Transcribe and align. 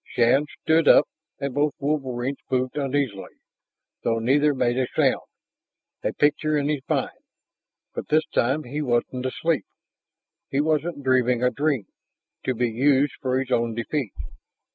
Shann 0.03 0.47
stood 0.63 0.87
up 0.87 1.07
and 1.39 1.53
both 1.53 1.75
wolverines 1.77 2.39
moved 2.49 2.75
uneasily, 2.75 3.35
though 4.01 4.17
neither 4.17 4.55
made 4.55 4.75
a 4.79 4.87
sound. 4.95 5.21
A 6.03 6.11
picture 6.11 6.57
in 6.57 6.69
his 6.69 6.81
mind! 6.89 7.19
But 7.93 8.07
this 8.07 8.25
time 8.33 8.63
he 8.63 8.81
wasn't 8.81 9.27
asleep; 9.27 9.67
he 10.49 10.59
wasn't 10.59 11.03
dreaming 11.03 11.43
a 11.43 11.51
dream 11.51 11.85
to 12.45 12.55
be 12.55 12.71
used 12.71 13.13
for 13.21 13.37
his 13.39 13.51
own 13.51 13.75
defeat. 13.75 14.13